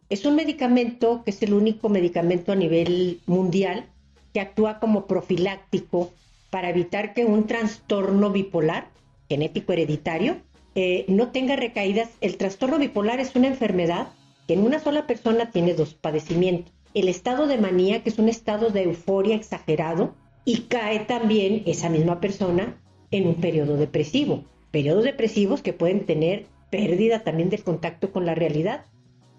Es 0.08 0.24
un 0.24 0.36
medicamento 0.36 1.22
que 1.24 1.30
es 1.30 1.42
el 1.42 1.54
único 1.54 1.88
medicamento 1.88 2.52
a 2.52 2.56
nivel 2.56 3.20
mundial 3.26 3.86
que 4.32 4.40
actúa 4.40 4.78
como 4.80 5.06
profiláctico 5.06 6.12
para 6.50 6.70
evitar 6.70 7.14
que 7.14 7.24
un 7.24 7.46
trastorno 7.46 8.30
bipolar 8.30 8.88
genético 9.28 9.72
hereditario 9.72 10.36
eh, 10.74 11.04
no 11.08 11.28
tenga 11.28 11.56
recaídas. 11.56 12.10
El 12.20 12.36
trastorno 12.36 12.78
bipolar 12.78 13.20
es 13.20 13.34
una 13.34 13.48
enfermedad 13.48 14.08
que 14.46 14.54
en 14.54 14.64
una 14.64 14.78
sola 14.78 15.06
persona 15.06 15.50
tiene 15.50 15.74
dos 15.74 15.94
padecimientos. 15.94 16.72
El 16.94 17.08
estado 17.08 17.46
de 17.48 17.58
manía, 17.58 18.02
que 18.02 18.10
es 18.10 18.18
un 18.18 18.28
estado 18.28 18.70
de 18.70 18.84
euforia 18.84 19.34
exagerado, 19.34 20.14
y 20.44 20.62
cae 20.62 21.00
también 21.00 21.62
esa 21.66 21.88
misma 21.88 22.20
persona 22.20 22.80
en 23.10 23.26
un 23.26 23.34
periodo 23.36 23.76
depresivo. 23.76 24.44
Periodos 24.70 25.04
depresivos 25.04 25.60
que 25.60 25.72
pueden 25.72 26.06
tener 26.06 26.46
pérdida 26.70 27.24
también 27.24 27.50
del 27.50 27.64
contacto 27.64 28.12
con 28.12 28.26
la 28.26 28.34
realidad. 28.34 28.86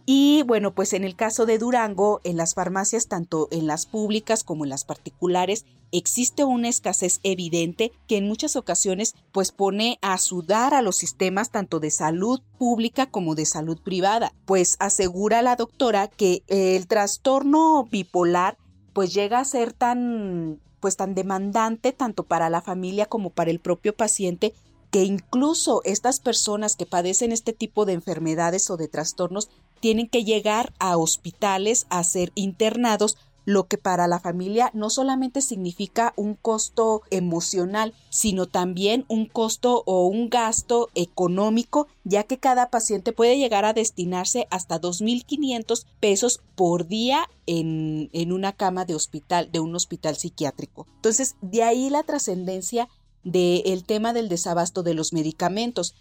Y 0.06 0.44
bueno, 0.44 0.76
pues 0.76 0.94
en 0.94 1.04
el 1.04 1.16
caso 1.16 1.46
de 1.46 1.58
Durango, 1.58 2.22
en 2.24 2.38
las 2.38 2.54
farmacias, 2.54 3.08
tanto 3.08 3.48
en 3.52 3.68
las 3.68 3.86
públicas 3.86 4.44
como 4.44 4.66
en 4.66 4.70
las 4.70 4.86
particulares, 4.86 5.66
existe 5.98 6.44
una 6.44 6.70
escasez 6.70 7.20
evidente 7.24 7.92
que 8.08 8.18
en 8.18 8.28
muchas 8.28 8.56
ocasiones 8.56 9.16
pues 9.32 9.52
pone 9.52 10.00
a 10.02 10.18
sudar 10.18 10.74
a 10.74 10.82
los 10.82 10.96
sistemas 10.96 11.52
tanto 11.52 11.80
de 11.80 11.92
salud 11.92 12.42
pública 12.58 13.06
como 13.06 13.36
de 13.36 13.46
salud 13.46 13.80
privada, 13.82 14.34
pues 14.46 14.76
asegura 14.80 15.42
la 15.42 15.56
doctora 15.56 16.08
que 16.08 16.44
el 16.48 16.88
trastorno 16.88 17.88
bipolar 17.92 18.58
pues 18.94 19.14
llega 19.14 19.40
a 19.40 19.46
ser 19.46 19.74
tan 19.74 20.60
pues 20.80 20.98
tan 20.98 21.16
demandante 21.16 21.92
tanto 21.92 22.24
para 22.24 22.50
la 22.50 22.62
familia 22.62 23.08
como 23.08 23.32
para 23.32 23.52
el 23.52 23.60
propio 23.60 23.96
paciente 23.96 24.54
que 24.92 25.04
incluso 25.04 25.82
estas 25.84 26.20
personas 26.20 26.76
que 26.76 26.86
padecen 26.86 27.32
este 27.32 27.52
tipo 27.52 27.86
de 27.86 27.94
enfermedades 27.94 28.70
o 28.70 28.78
de 28.78 28.88
trastornos 28.88 29.50
tienen 29.82 30.08
que 30.08 30.24
llegar 30.24 30.74
a 30.80 30.98
hospitales 30.98 31.86
a 31.90 32.04
ser 32.04 32.32
internados 32.36 33.18
lo 33.46 33.68
que 33.68 33.78
para 33.78 34.08
la 34.08 34.20
familia 34.20 34.72
no 34.74 34.90
solamente 34.90 35.42
significa 35.42 36.14
un 36.18 36.34
costo 36.34 37.04
emocional, 37.12 37.94
sino 38.10 38.48
también 38.48 39.06
un 39.08 39.28
costo 39.28 39.84
o 39.86 40.08
un 40.08 40.30
gasto 40.30 40.90
económico, 40.96 41.88
ya 42.04 42.24
que 42.24 42.40
cada 42.40 42.70
paciente 42.70 43.14
puede 43.14 43.38
llegar 43.38 43.64
a 43.66 43.74
destinarse 43.74 44.48
hasta 44.50 44.82
2.500 44.82 45.86
pesos 46.00 46.42
por 46.56 46.88
día 46.88 47.30
en, 47.46 48.10
en 48.14 48.32
una 48.32 48.54
cama 48.54 48.86
de 48.86 48.96
hospital, 48.96 49.52
de 49.52 49.60
un 49.60 49.76
hospital 49.76 50.16
psiquiátrico. 50.16 50.88
Entonces, 50.96 51.36
de 51.42 51.64
ahí 51.64 51.90
la 51.90 52.04
trascendencia 52.04 52.90
del 53.24 53.84
tema 53.86 54.14
del 54.14 54.30
desabasto 54.30 54.84
de 54.84 54.94
los 54.94 55.14
medicamentos 55.14 55.96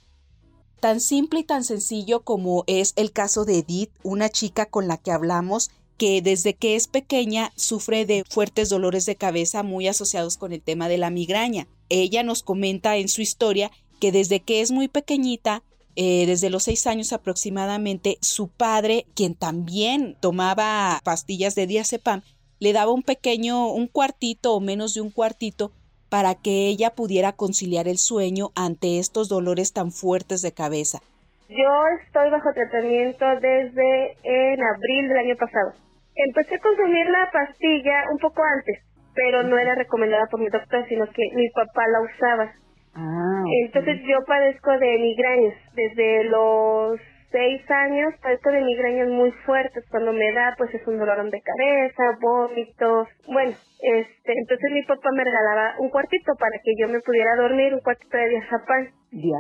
tan 0.81 1.01
simple 1.01 1.41
y 1.41 1.45
tan 1.45 1.65
sencillo 1.65 2.21
como 2.25 2.65
es 2.67 2.93
el 2.97 3.11
caso 3.11 3.47
de 3.47 3.61
Edith, 3.61 3.91
una 4.03 4.29
chica 4.29 4.67
con 4.67 4.87
la 4.87 4.99
que 4.99 5.13
hablamos 5.13 5.71
que 5.97 6.23
desde 6.23 6.55
que 6.55 6.77
es 6.77 6.87
pequeña 6.87 7.53
sufre 7.57 8.07
de 8.07 8.25
fuertes 8.29 8.69
dolores 8.69 9.07
de 9.07 9.17
cabeza 9.17 9.63
muy 9.63 9.89
asociados 9.89 10.37
con 10.37 10.53
el 10.53 10.63
tema 10.63 10.89
de 10.89 10.99
la 10.99 11.11
migraña. 11.11 11.67
Ella 11.89 12.23
nos 12.23 12.43
comenta 12.43 12.97
en 12.97 13.09
su 13.09 13.23
historia 13.23 13.71
que 14.01 14.13
desde 14.13 14.41
que 14.41 14.61
es 14.61 14.71
muy 14.71 14.89
pequeñita, 14.89 15.63
eh, 15.97 16.27
desde 16.27 16.51
los 16.51 16.65
seis 16.65 16.87
años 16.87 17.13
aproximadamente, 17.13 18.19
su 18.21 18.49
padre, 18.49 19.07
quien 19.15 19.35
también 19.35 20.17
tomaba 20.21 21.01
pastillas 21.05 21.55
de 21.55 21.67
diazepam, 21.67 22.23
le 22.59 22.73
daba 22.73 22.93
un 22.93 23.03
pequeño, 23.03 23.71
un 23.73 23.87
cuartito 23.87 24.55
o 24.55 24.61
menos 24.61 24.95
de 24.95 25.01
un 25.01 25.11
cuartito 25.11 25.73
para 26.09 26.35
que 26.35 26.69
ella 26.69 26.91
pudiera 26.95 27.33
conciliar 27.33 27.89
el 27.89 27.99
sueño 27.99 28.51
ante 28.55 28.99
estos 28.99 29.29
dolores 29.29 29.73
tan 29.73 29.91
fuertes 29.91 30.43
de 30.43 30.53
cabeza. 30.53 31.01
Yo 31.49 31.87
estoy 32.05 32.31
bajo 32.31 32.53
tratamiento 32.53 33.25
desde 33.41 34.17
en 34.23 34.63
abril 34.63 35.09
del 35.09 35.19
año 35.19 35.37
pasado. 35.37 35.73
Empecé 36.17 36.55
a 36.57 36.61
consumir 36.61 37.07
la 37.11 37.31
pastilla 37.33 38.05
un 38.13 38.19
poco 38.19 38.43
antes, 38.43 38.85
pero 39.15 39.43
no 39.43 39.59
era 39.59 39.75
recomendada 39.75 40.27
por 40.31 40.41
mi 40.41 40.49
doctor, 40.49 40.87
sino 40.89 41.07
que 41.07 41.23
mi 41.35 41.49
papá 41.51 41.87
la 41.89 42.01
usaba. 42.01 42.53
Ah, 42.95 43.43
Entonces 43.65 44.01
yo 44.05 44.19
padezco 44.27 44.79
de 44.79 44.99
migrañas 44.99 45.55
desde 45.75 46.25
los 46.25 47.01
seis 47.33 47.69
años 47.69 48.15
padezco 48.23 48.51
de 48.53 48.63
migrañas 48.63 49.09
muy 49.09 49.33
fuertes. 49.45 49.85
Cuando 49.91 50.13
me 50.13 50.31
da, 50.33 50.55
pues 50.57 50.73
es 50.73 50.87
un 50.87 50.99
dolor 51.01 51.19
de 51.29 51.43
cabeza, 51.43 52.17
vómitos. 52.21 53.09
Bueno, 53.27 53.51
este, 53.51 54.33
entonces 54.39 54.71
mi 54.71 54.83
papá 54.85 55.11
me 55.13 55.25
regalaba 55.25 55.75
un 55.81 55.91
cuartito 55.91 56.33
para 56.39 56.57
que 56.63 56.71
yo 56.79 56.89
me 56.89 57.01
pudiera 57.01 57.35
dormir, 57.37 57.75
un 57.75 57.81
cuartito 57.81 58.17
de 58.17 58.29
diazapán, 58.29 58.89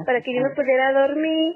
para 0.04 0.20
que 0.22 0.34
yo 0.34 0.42
me 0.42 0.50
pudiera 0.50 0.92
dormir. 0.92 1.54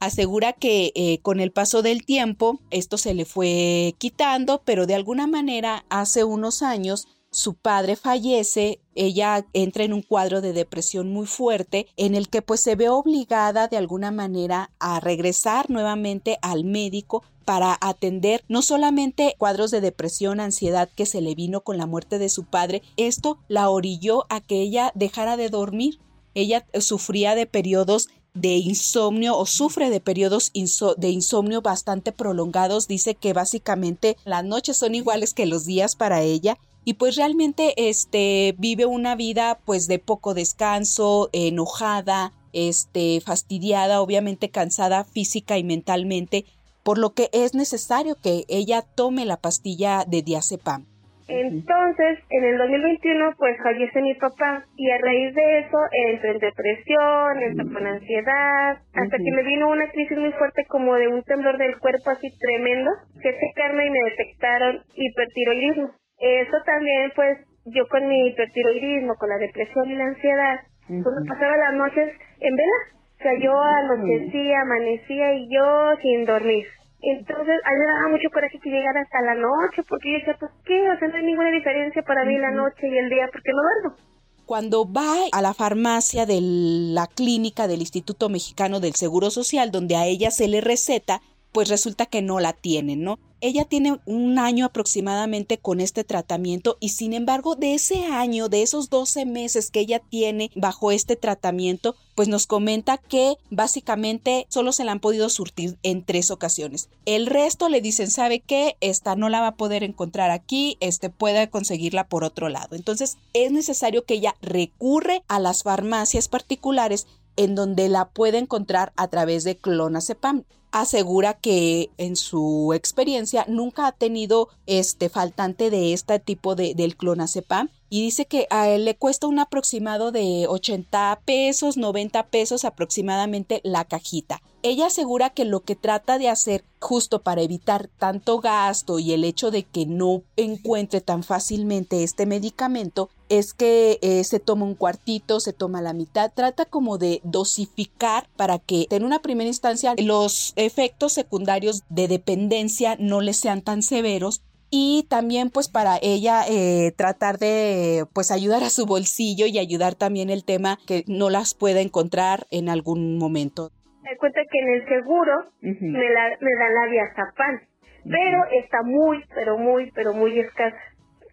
Asegura 0.00 0.54
que 0.54 0.92
eh, 0.94 1.18
con 1.20 1.40
el 1.40 1.52
paso 1.52 1.82
del 1.82 2.06
tiempo 2.06 2.58
esto 2.70 2.96
se 2.96 3.12
le 3.12 3.26
fue 3.26 3.94
quitando, 3.98 4.62
pero 4.64 4.86
de 4.86 4.94
alguna 4.94 5.26
manera 5.26 5.84
hace 5.90 6.24
unos 6.24 6.62
años 6.62 7.06
su 7.30 7.54
padre 7.54 7.94
fallece, 7.94 8.80
ella 8.94 9.46
entra 9.52 9.84
en 9.84 9.92
un 9.92 10.02
cuadro 10.02 10.40
de 10.40 10.52
depresión 10.52 11.12
muy 11.12 11.26
fuerte 11.26 11.86
en 11.96 12.14
el 12.16 12.28
que 12.28 12.42
pues 12.42 12.60
se 12.60 12.74
ve 12.74 12.88
obligada 12.88 13.68
de 13.68 13.76
alguna 13.76 14.10
manera 14.10 14.70
a 14.80 14.98
regresar 14.98 15.70
nuevamente 15.70 16.38
al 16.42 16.64
médico 16.64 17.22
para 17.44 17.76
atender 17.80 18.42
no 18.48 18.62
solamente 18.62 19.34
cuadros 19.38 19.70
de 19.70 19.80
depresión, 19.80 20.40
ansiedad 20.40 20.88
que 20.96 21.06
se 21.06 21.20
le 21.20 21.34
vino 21.34 21.60
con 21.60 21.76
la 21.76 21.86
muerte 21.86 22.18
de 22.18 22.30
su 22.30 22.44
padre, 22.44 22.82
esto 22.96 23.38
la 23.48 23.68
orilló 23.68 24.24
a 24.28 24.40
que 24.40 24.62
ella 24.62 24.92
dejara 24.94 25.36
de 25.36 25.50
dormir. 25.50 25.98
Ella 26.34 26.64
sufría 26.78 27.34
de 27.34 27.46
periodos 27.46 28.08
de 28.34 28.56
insomnio 28.56 29.36
o 29.36 29.46
sufre 29.46 29.90
de 29.90 30.00
periodos 30.00 30.52
de 30.52 31.08
insomnio 31.10 31.62
bastante 31.62 32.12
prolongados. 32.12 32.88
Dice 32.88 33.14
que 33.14 33.32
básicamente 33.32 34.16
las 34.24 34.44
noches 34.44 34.76
son 34.76 34.94
iguales 34.94 35.34
que 35.34 35.46
los 35.46 35.66
días 35.66 35.96
para 35.96 36.22
ella 36.22 36.58
y 36.84 36.94
pues 36.94 37.16
realmente 37.16 37.88
este 37.88 38.54
vive 38.58 38.86
una 38.86 39.14
vida 39.14 39.60
pues 39.64 39.86
de 39.86 39.98
poco 39.98 40.34
descanso, 40.34 41.28
enojada, 41.32 42.32
este 42.52 43.20
fastidiada, 43.20 44.00
obviamente 44.00 44.50
cansada 44.50 45.04
física 45.04 45.58
y 45.58 45.64
mentalmente, 45.64 46.46
por 46.82 46.98
lo 46.98 47.12
que 47.12 47.28
es 47.32 47.54
necesario 47.54 48.16
que 48.16 48.44
ella 48.48 48.82
tome 48.82 49.24
la 49.24 49.36
pastilla 49.36 50.04
de 50.06 50.22
diazepam. 50.22 50.86
Entonces, 51.30 52.18
en 52.30 52.44
el 52.44 52.58
2021, 52.58 53.34
pues 53.38 53.56
fallece 53.62 54.02
mi 54.02 54.14
papá 54.14 54.64
y 54.76 54.90
a 54.90 54.98
raíz 54.98 55.32
de 55.32 55.58
eso 55.60 55.78
entré 56.08 56.30
en 56.30 56.38
depresión, 56.38 57.42
entré 57.42 57.72
con 57.72 57.86
ansiedad, 57.86 58.78
hasta 58.94 59.16
que 59.16 59.32
me 59.32 59.42
vino 59.44 59.70
una 59.70 59.88
crisis 59.90 60.18
muy 60.18 60.32
fuerte 60.32 60.64
como 60.66 60.96
de 60.96 61.06
un 61.06 61.22
temblor 61.22 61.56
del 61.56 61.78
cuerpo 61.78 62.10
así 62.10 62.28
tremendo, 62.38 62.90
que 63.22 63.30
se 63.30 63.46
y 63.60 63.90
me 63.90 64.10
detectaron 64.10 64.80
hipertiroidismo. 64.94 65.90
Eso 66.18 66.56
también, 66.66 67.12
pues, 67.14 67.38
yo 67.66 67.86
con 67.88 68.08
mi 68.08 68.28
hipertiroidismo, 68.28 69.14
con 69.14 69.28
la 69.28 69.38
depresión 69.38 69.88
y 69.88 69.94
la 69.94 70.06
ansiedad, 70.06 70.60
pues 70.88 71.14
me 71.22 71.28
pasaba 71.28 71.56
las 71.56 71.74
noches 71.74 72.12
en 72.40 72.56
vela. 72.56 73.00
O 73.20 73.22
sea, 73.22 73.38
yo 73.38 73.52
anochecía, 73.62 74.62
amanecía 74.62 75.34
y 75.34 75.48
yo 75.54 75.92
sin 76.02 76.24
dormir. 76.24 76.66
Entonces, 77.02 77.56
a 77.64 77.70
mí 77.72 77.78
me 77.78 77.86
daba 77.86 78.08
mucho 78.10 78.28
coraje 78.32 78.58
que 78.60 78.70
llegara 78.70 79.00
hasta 79.00 79.22
la 79.22 79.34
noche, 79.34 79.82
porque 79.88 80.12
yo 80.12 80.18
decía, 80.18 80.36
pues, 80.38 80.52
¿qué? 80.64 80.90
O 80.90 80.98
sea, 80.98 81.08
no 81.08 81.16
hay 81.16 81.24
ninguna 81.24 81.50
diferencia 81.50 82.02
para 82.02 82.24
mí 82.24 82.36
la 82.38 82.50
noche 82.50 82.88
y 82.88 82.98
el 82.98 83.08
día, 83.08 83.28
porque 83.32 83.52
no 83.52 83.62
duermo. 83.62 83.96
Cuando 84.44 84.84
va 84.84 85.14
a 85.32 85.42
la 85.42 85.54
farmacia 85.54 86.26
de 86.26 86.40
la 86.42 87.06
clínica 87.06 87.68
del 87.68 87.80
Instituto 87.80 88.28
Mexicano 88.28 88.80
del 88.80 88.94
Seguro 88.96 89.30
Social, 89.30 89.70
donde 89.70 89.96
a 89.96 90.06
ella 90.06 90.30
se 90.30 90.48
le 90.48 90.60
receta, 90.60 91.22
pues 91.52 91.68
resulta 91.68 92.06
que 92.06 92.22
no 92.22 92.40
la 92.40 92.52
tienen, 92.52 93.02
¿no? 93.02 93.18
Ella 93.42 93.64
tiene 93.64 93.98
un 94.04 94.38
año 94.38 94.66
aproximadamente 94.66 95.56
con 95.56 95.80
este 95.80 96.04
tratamiento 96.04 96.76
y 96.78 96.90
sin 96.90 97.14
embargo 97.14 97.56
de 97.56 97.74
ese 97.74 98.04
año, 98.04 98.50
de 98.50 98.60
esos 98.60 98.90
12 98.90 99.24
meses 99.24 99.70
que 99.70 99.80
ella 99.80 99.98
tiene 99.98 100.50
bajo 100.54 100.90
este 100.92 101.16
tratamiento, 101.16 101.96
pues 102.14 102.28
nos 102.28 102.46
comenta 102.46 102.98
que 102.98 103.36
básicamente 103.48 104.44
solo 104.50 104.72
se 104.72 104.84
la 104.84 104.92
han 104.92 105.00
podido 105.00 105.30
surtir 105.30 105.78
en 105.82 106.04
tres 106.04 106.30
ocasiones. 106.30 106.90
El 107.06 107.26
resto 107.26 107.70
le 107.70 107.80
dicen, 107.80 108.10
¿sabe 108.10 108.40
qué? 108.40 108.76
Esta 108.82 109.16
no 109.16 109.30
la 109.30 109.40
va 109.40 109.48
a 109.48 109.56
poder 109.56 109.84
encontrar 109.84 110.30
aquí, 110.30 110.76
este 110.80 111.08
puede 111.08 111.48
conseguirla 111.48 112.08
por 112.08 112.24
otro 112.24 112.50
lado. 112.50 112.76
Entonces 112.76 113.16
es 113.32 113.52
necesario 113.52 114.04
que 114.04 114.14
ella 114.14 114.36
recurre 114.42 115.22
a 115.28 115.38
las 115.38 115.62
farmacias 115.62 116.28
particulares 116.28 117.06
en 117.36 117.54
donde 117.54 117.88
la 117.88 118.10
puede 118.10 118.36
encontrar 118.36 118.92
a 118.96 119.08
través 119.08 119.44
de 119.44 119.56
clonazepam 119.56 120.44
asegura 120.72 121.34
que 121.34 121.90
en 121.98 122.16
su 122.16 122.72
experiencia 122.74 123.44
nunca 123.48 123.86
ha 123.86 123.92
tenido 123.92 124.48
este 124.66 125.08
faltante 125.08 125.70
de 125.70 125.92
este 125.92 126.18
tipo 126.18 126.54
de, 126.54 126.74
del 126.74 126.96
clonazepam 126.96 127.70
y 127.90 128.02
dice 128.02 128.24
que 128.24 128.46
a 128.50 128.68
él 128.68 128.84
le 128.84 128.96
cuesta 128.96 129.26
un 129.26 129.40
aproximado 129.40 130.12
de 130.12 130.46
80 130.48 131.20
pesos, 131.24 131.76
90 131.76 132.28
pesos 132.28 132.64
aproximadamente 132.64 133.60
la 133.64 133.84
cajita. 133.84 134.40
Ella 134.62 134.86
asegura 134.86 135.30
que 135.30 135.44
lo 135.44 135.60
que 135.60 135.74
trata 135.74 136.18
de 136.18 136.28
hacer 136.28 136.64
justo 136.80 137.22
para 137.22 137.42
evitar 137.42 137.88
tanto 137.98 138.40
gasto 138.40 138.98
y 138.98 139.12
el 139.12 139.24
hecho 139.24 139.50
de 139.50 139.64
que 139.64 139.86
no 139.86 140.22
encuentre 140.36 141.00
tan 141.00 141.22
fácilmente 141.22 142.04
este 142.04 142.26
medicamento 142.26 143.10
es 143.28 143.54
que 143.54 143.98
eh, 144.02 144.22
se 144.24 144.38
toma 144.38 144.66
un 144.66 144.74
cuartito, 144.74 145.40
se 145.40 145.52
toma 145.52 145.82
la 145.82 145.92
mitad, 145.92 146.30
trata 146.34 146.64
como 146.66 146.98
de 146.98 147.20
dosificar 147.24 148.28
para 148.36 148.58
que 148.58 148.86
en 148.90 149.04
una 149.04 149.22
primera 149.22 149.48
instancia 149.48 149.94
los 149.98 150.52
efectos 150.56 151.12
secundarios 151.12 151.82
de 151.88 152.08
dependencia 152.08 152.96
no 152.98 153.20
le 153.20 153.32
sean 153.32 153.62
tan 153.62 153.82
severos 153.82 154.42
y 154.70 155.06
también 155.10 155.50
pues 155.50 155.68
para 155.68 155.98
ella 156.00 156.42
eh, 156.48 156.92
tratar 156.96 157.38
de 157.38 158.04
pues 158.14 158.30
ayudar 158.30 158.62
a 158.62 158.70
su 158.70 158.86
bolsillo 158.86 159.46
y 159.46 159.58
ayudar 159.58 159.94
también 159.96 160.30
el 160.30 160.44
tema 160.44 160.78
que 160.86 161.02
no 161.06 161.28
las 161.28 161.54
pueda 161.54 161.80
encontrar 161.80 162.46
en 162.50 162.68
algún 162.68 163.18
momento. 163.18 163.70
Me 164.02 164.16
cuenta 164.16 164.40
que 164.50 164.58
en 164.58 164.68
el 164.74 164.88
seguro 164.88 165.32
me, 165.60 166.10
la, 166.10 166.28
me 166.40 166.54
dan 166.58 166.74
la 166.74 166.86
diazapam, 166.90 167.60
pero 168.04 168.44
está 168.62 168.82
muy, 168.82 169.22
pero 169.34 169.58
muy, 169.58 169.90
pero 169.92 170.14
muy 170.14 170.38
escasa. 170.38 170.78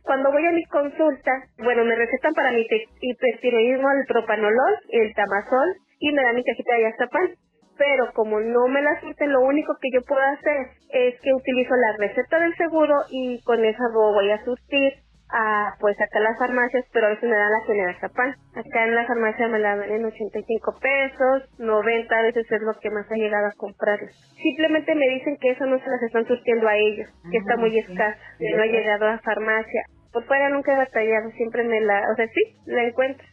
Cuando 0.04 0.32
voy 0.32 0.46
a 0.46 0.52
mi 0.52 0.64
consulta, 0.66 1.32
bueno, 1.58 1.84
me 1.84 1.96
recetan 1.96 2.34
para 2.34 2.52
mi 2.52 2.66
hipertiroidismo 3.02 3.92
el 3.92 4.06
propanolol, 4.08 4.76
el 4.90 5.14
tamazol 5.14 5.76
y 6.00 6.12
me 6.12 6.24
dan 6.24 6.36
mi 6.36 6.44
cajita 6.44 6.74
de 6.74 6.80
diazapam. 6.80 7.30
Pero 7.78 8.12
como 8.14 8.40
no 8.40 8.68
me 8.68 8.82
la 8.82 9.00
surten, 9.02 9.32
lo 9.32 9.42
único 9.42 9.76
que 9.82 9.90
yo 9.94 10.02
puedo 10.02 10.22
hacer 10.22 10.68
es 10.90 11.20
que 11.22 11.34
utilizo 11.34 11.76
la 11.76 11.98
receta 11.98 12.40
del 12.40 12.56
seguro 12.56 12.96
y 13.10 13.42
con 13.44 13.64
esa 13.64 13.84
voy 13.94 14.32
a 14.32 14.44
surtir 14.44 14.94
a 15.30 15.76
pues 15.80 16.00
acá 16.00 16.20
las 16.20 16.38
farmacias, 16.38 16.86
pero 16.94 17.08
a 17.08 17.10
veces 17.10 17.30
me 17.30 17.36
dan 17.36 17.52
la 17.52 17.66
generazapam. 17.66 18.36
Acá 18.56 18.86
en 18.86 18.96
la 18.96 19.06
farmacia 19.06 19.48
me 19.48 19.60
la 19.60 19.76
dan 19.76 19.92
en 19.92 20.06
85 20.06 20.80
pesos, 20.80 21.60
90 21.60 22.16
a 22.16 22.22
veces 22.24 22.46
es 22.50 22.62
lo 22.62 22.74
que 22.80 22.90
más 22.90 23.12
ha 23.12 23.16
llegado 23.16 23.48
a 23.48 23.58
comprar. 23.58 24.00
Simplemente 24.42 24.96
me 24.96 25.08
dicen 25.10 25.38
que 25.42 25.52
eso 25.52 25.66
no 25.66 25.80
se 25.80 25.90
las 25.90 26.02
están 26.04 26.26
surtiendo 26.28 26.68
a 26.68 26.76
ellos, 26.78 27.10
que 27.32 27.38
está 27.38 27.58
muy 27.58 27.78
escasa, 27.78 28.18
que 28.40 28.56
no 28.56 28.64
ha 28.64 28.68
llegado 28.68 29.08
a 29.08 29.20
farmacia. 29.20 29.84
Por 30.14 30.24
fuera 30.26 30.50
nunca 30.50 30.74
he 30.74 30.78
batallado, 30.78 31.30
siempre 31.32 31.64
me 31.64 31.82
la, 31.82 32.02
o 32.12 32.16
sea, 32.16 32.28
sí, 32.28 32.56
la 32.66 32.84
encuentro. 32.86 33.26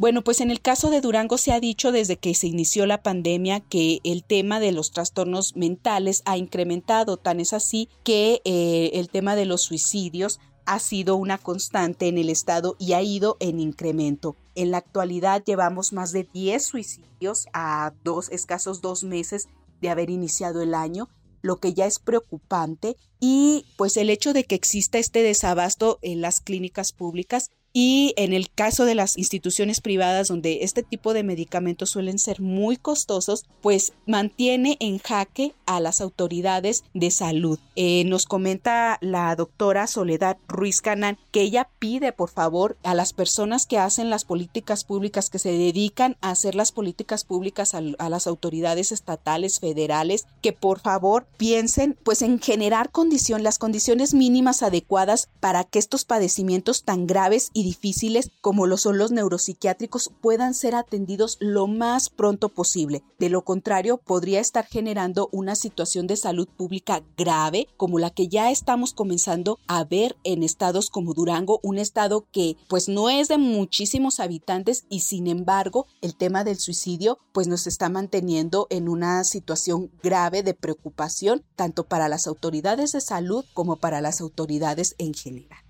Bueno, 0.00 0.24
pues 0.24 0.40
en 0.40 0.50
el 0.50 0.62
caso 0.62 0.88
de 0.88 1.02
Durango 1.02 1.36
se 1.36 1.52
ha 1.52 1.60
dicho 1.60 1.92
desde 1.92 2.16
que 2.16 2.34
se 2.34 2.46
inició 2.46 2.86
la 2.86 3.02
pandemia 3.02 3.60
que 3.60 4.00
el 4.02 4.24
tema 4.24 4.58
de 4.58 4.72
los 4.72 4.92
trastornos 4.92 5.56
mentales 5.56 6.22
ha 6.24 6.38
incrementado, 6.38 7.18
tan 7.18 7.38
es 7.38 7.52
así 7.52 7.90
que 8.02 8.40
eh, 8.46 8.92
el 8.94 9.10
tema 9.10 9.36
de 9.36 9.44
los 9.44 9.60
suicidios 9.60 10.40
ha 10.64 10.78
sido 10.78 11.16
una 11.16 11.36
constante 11.36 12.08
en 12.08 12.16
el 12.16 12.30
estado 12.30 12.76
y 12.78 12.94
ha 12.94 13.02
ido 13.02 13.36
en 13.40 13.60
incremento. 13.60 14.36
En 14.54 14.70
la 14.70 14.78
actualidad 14.78 15.44
llevamos 15.44 15.92
más 15.92 16.12
de 16.12 16.26
10 16.32 16.64
suicidios 16.64 17.48
a 17.52 17.92
dos 18.02 18.30
escasos 18.30 18.80
dos 18.80 19.04
meses 19.04 19.50
de 19.82 19.90
haber 19.90 20.08
iniciado 20.08 20.62
el 20.62 20.72
año, 20.72 21.10
lo 21.42 21.56
que 21.56 21.74
ya 21.74 21.84
es 21.84 21.98
preocupante 21.98 22.96
y 23.20 23.66
pues 23.76 23.98
el 23.98 24.08
hecho 24.08 24.32
de 24.32 24.44
que 24.44 24.54
exista 24.54 24.96
este 24.96 25.22
desabasto 25.22 25.98
en 26.00 26.22
las 26.22 26.40
clínicas 26.40 26.92
públicas 26.92 27.50
y 27.72 28.14
en 28.16 28.32
el 28.32 28.50
caso 28.50 28.84
de 28.84 28.94
las 28.94 29.16
instituciones 29.16 29.80
privadas 29.80 30.28
donde 30.28 30.60
este 30.62 30.82
tipo 30.82 31.12
de 31.12 31.22
medicamentos 31.22 31.90
suelen 31.90 32.18
ser 32.18 32.40
muy 32.40 32.76
costosos, 32.76 33.44
pues 33.60 33.92
mantiene 34.06 34.76
en 34.80 34.98
jaque 34.98 35.54
a 35.66 35.80
las 35.80 36.00
autoridades 36.00 36.82
de 36.94 37.10
salud. 37.10 37.58
Eh, 37.76 38.04
nos 38.06 38.26
comenta 38.26 38.98
la 39.00 39.34
doctora 39.36 39.86
Soledad 39.86 40.36
Ruiz 40.48 40.80
Canán 40.80 41.18
que 41.30 41.42
ella 41.42 41.68
pide 41.78 42.12
por 42.12 42.30
favor 42.30 42.76
a 42.82 42.94
las 42.94 43.12
personas 43.12 43.66
que 43.66 43.78
hacen 43.78 44.10
las 44.10 44.24
políticas 44.24 44.84
públicas, 44.84 45.30
que 45.30 45.38
se 45.38 45.52
dedican 45.52 46.16
a 46.20 46.30
hacer 46.30 46.54
las 46.54 46.72
políticas 46.72 47.24
públicas 47.24 47.74
a, 47.74 47.80
las 47.80 48.26
autoridades 48.26 48.92
estatales, 48.92 49.60
federales, 49.60 50.26
que 50.42 50.52
por 50.52 50.80
favor 50.80 51.26
piensen 51.36 51.96
pues 52.02 52.22
en 52.22 52.40
generar 52.40 52.90
condición, 52.90 53.42
las 53.42 53.58
condiciones 53.58 54.14
mínimas 54.14 54.62
adecuadas 54.62 55.28
para 55.40 55.64
que 55.64 55.78
estos 55.78 56.04
padecimientos 56.04 56.82
tan 56.82 57.06
graves 57.06 57.50
difíciles 57.62 58.30
como 58.40 58.66
lo 58.66 58.76
son 58.76 58.98
los 58.98 59.10
neuropsiquiátricos 59.10 60.10
puedan 60.20 60.54
ser 60.54 60.74
atendidos 60.74 61.36
lo 61.40 61.66
más 61.66 62.10
pronto 62.10 62.48
posible. 62.48 63.02
De 63.18 63.28
lo 63.28 63.44
contrario, 63.44 63.98
podría 63.98 64.40
estar 64.40 64.66
generando 64.66 65.28
una 65.32 65.54
situación 65.54 66.06
de 66.06 66.16
salud 66.16 66.48
pública 66.48 67.02
grave 67.16 67.68
como 67.76 67.98
la 67.98 68.10
que 68.10 68.28
ya 68.28 68.50
estamos 68.50 68.92
comenzando 68.92 69.58
a 69.66 69.84
ver 69.84 70.16
en 70.24 70.42
estados 70.42 70.90
como 70.90 71.14
Durango, 71.14 71.60
un 71.62 71.78
estado 71.78 72.26
que 72.32 72.56
pues 72.68 72.88
no 72.88 73.10
es 73.10 73.28
de 73.28 73.38
muchísimos 73.38 74.20
habitantes 74.20 74.84
y 74.88 75.00
sin 75.00 75.26
embargo 75.26 75.86
el 76.00 76.16
tema 76.16 76.44
del 76.44 76.58
suicidio 76.58 77.18
pues 77.32 77.48
nos 77.48 77.66
está 77.66 77.88
manteniendo 77.88 78.66
en 78.70 78.88
una 78.88 79.24
situación 79.24 79.90
grave 80.02 80.42
de 80.42 80.54
preocupación 80.54 81.44
tanto 81.56 81.84
para 81.84 82.08
las 82.08 82.26
autoridades 82.26 82.92
de 82.92 83.00
salud 83.00 83.44
como 83.54 83.76
para 83.76 84.00
las 84.00 84.20
autoridades 84.20 84.94
en 84.98 85.14
general 85.14 85.69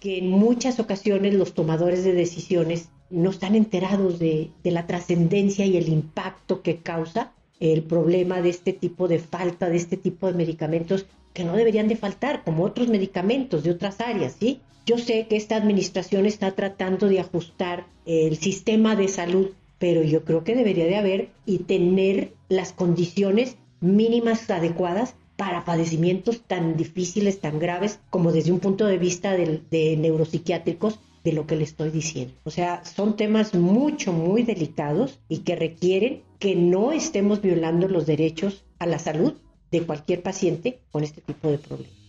que 0.00 0.18
en 0.18 0.28
muchas 0.28 0.78
ocasiones 0.78 1.34
los 1.34 1.54
tomadores 1.54 2.04
de 2.04 2.12
decisiones 2.12 2.88
no 3.10 3.30
están 3.30 3.54
enterados 3.54 4.18
de, 4.18 4.50
la 4.64 4.86
trascendencia 4.86 5.64
y 5.64 5.76
el 5.76 5.88
impacto 5.88 6.62
que 6.62 6.78
causa 6.78 7.32
el 7.60 7.82
problema 7.82 8.42
de 8.42 8.50
este 8.50 8.72
tipo 8.72 9.08
de 9.08 9.18
falta, 9.18 9.68
de 9.68 9.76
este 9.76 9.96
tipo 9.96 10.26
de 10.26 10.34
medicamentos 10.34 11.06
que 11.32 11.44
no 11.44 11.54
deberían 11.54 11.88
de 11.88 11.96
faltar, 11.96 12.44
como 12.44 12.64
otros 12.64 12.88
medicamentos 12.88 13.62
de 13.62 13.70
otras 13.70 14.00
áreas, 14.00 14.36
¿sí? 14.38 14.60
Yo 14.84 14.98
sé 14.98 15.26
que 15.26 15.36
esta 15.36 15.56
administración 15.56 16.26
está 16.26 16.52
tratando 16.52 17.08
de 17.08 17.20
ajustar 17.20 17.86
el 18.04 18.36
sistema 18.38 18.96
de 18.96 19.08
salud, 19.08 19.50
pero 19.78 20.02
yo 20.02 20.24
creo 20.24 20.44
que 20.44 20.54
debería 20.54 20.86
de 20.86 20.96
haber 20.96 21.28
y 21.44 21.58
tener 21.58 22.32
las 22.48 22.72
condiciones 22.72 23.56
mínimas 23.80 24.48
adecuadas 24.48 25.14
para 25.36 25.64
padecimientos 25.64 26.40
tan 26.40 26.76
difíciles, 26.76 27.40
tan 27.40 27.58
graves, 27.58 28.00
como 28.10 28.32
desde 28.32 28.52
un 28.52 28.60
punto 28.60 28.86
de 28.86 28.98
vista 28.98 29.32
de, 29.32 29.96
neuropsiquiátricos, 29.96 30.98
de 31.24 31.32
lo 31.32 31.46
que 31.46 31.56
le 31.56 31.64
estoy 31.64 31.90
diciendo. 31.90 32.34
O 32.44 32.50
sea, 32.50 32.84
son 32.84 33.16
temas 33.16 33.54
mucho, 33.54 34.12
muy 34.12 34.44
delicados 34.44 35.18
y 35.28 35.38
que 35.38 35.56
requieren 35.56 36.22
que 36.38 36.54
no 36.54 36.92
estemos 36.92 37.42
violando 37.42 37.88
los 37.88 38.06
derechos 38.06 38.64
a 38.78 38.86
la 38.86 38.98
salud 38.98 39.34
de 39.70 39.82
cualquier 39.82 40.22
paciente 40.22 40.78
con 40.92 41.02
este 41.02 41.20
tipo 41.20 41.48
de 41.48 41.58
problemas. 41.58 42.05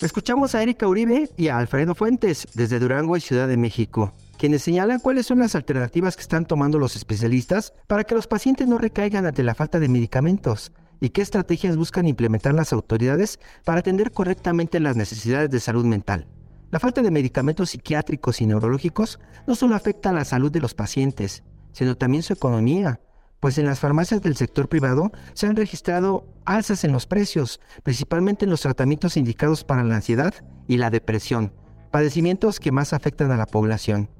Escuchamos 0.00 0.54
a 0.54 0.62
Erika 0.62 0.88
Uribe 0.88 1.28
y 1.36 1.48
a 1.48 1.58
Alfredo 1.58 1.94
Fuentes 1.94 2.48
desde 2.54 2.78
Durango 2.78 3.18
y 3.18 3.20
Ciudad 3.20 3.46
de 3.46 3.58
México, 3.58 4.14
quienes 4.38 4.62
señalan 4.62 4.98
cuáles 4.98 5.26
son 5.26 5.40
las 5.40 5.54
alternativas 5.54 6.16
que 6.16 6.22
están 6.22 6.46
tomando 6.46 6.78
los 6.78 6.96
especialistas 6.96 7.74
para 7.86 8.04
que 8.04 8.14
los 8.14 8.26
pacientes 8.26 8.66
no 8.66 8.78
recaigan 8.78 9.26
ante 9.26 9.42
la 9.42 9.54
falta 9.54 9.78
de 9.78 9.90
medicamentos 9.90 10.72
y 11.00 11.10
qué 11.10 11.20
estrategias 11.20 11.76
buscan 11.76 12.08
implementar 12.08 12.54
las 12.54 12.72
autoridades 12.72 13.40
para 13.62 13.80
atender 13.80 14.10
correctamente 14.10 14.80
las 14.80 14.96
necesidades 14.96 15.50
de 15.50 15.60
salud 15.60 15.84
mental. 15.84 16.26
La 16.70 16.80
falta 16.80 17.02
de 17.02 17.10
medicamentos 17.10 17.68
psiquiátricos 17.68 18.40
y 18.40 18.46
neurológicos 18.46 19.20
no 19.46 19.54
solo 19.54 19.74
afecta 19.74 20.08
a 20.08 20.14
la 20.14 20.24
salud 20.24 20.50
de 20.50 20.60
los 20.60 20.72
pacientes, 20.72 21.42
sino 21.72 21.94
también 21.98 22.22
su 22.22 22.32
economía, 22.32 23.00
pues 23.40 23.56
en 23.56 23.66
las 23.66 23.80
farmacias 23.80 24.20
del 24.22 24.36
sector 24.36 24.68
privado 24.68 25.10
se 25.32 25.46
han 25.46 25.56
registrado 25.56 26.26
alzas 26.44 26.84
en 26.84 26.92
los 26.92 27.06
precios, 27.06 27.60
principalmente 27.82 28.44
en 28.44 28.50
los 28.50 28.60
tratamientos 28.60 29.16
indicados 29.16 29.64
para 29.64 29.82
la 29.82 29.96
ansiedad 29.96 30.34
y 30.68 30.76
la 30.76 30.90
depresión, 30.90 31.52
padecimientos 31.90 32.60
que 32.60 32.70
más 32.70 32.92
afectan 32.92 33.30
a 33.32 33.36
la 33.36 33.46
población. 33.46 34.10